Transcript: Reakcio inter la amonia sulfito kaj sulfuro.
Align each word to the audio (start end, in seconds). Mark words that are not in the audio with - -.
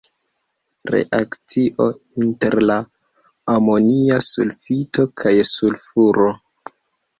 Reakcio 0.95 1.85
inter 2.21 2.57
la 2.71 2.79
amonia 3.57 4.19
sulfito 4.31 5.09
kaj 5.23 5.37
sulfuro. 5.53 6.35